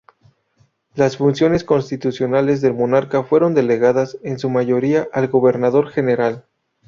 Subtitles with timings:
[0.95, 6.47] Las funciones constitucionales del monarca fueron delegadas en su mayoría al Gobernador General.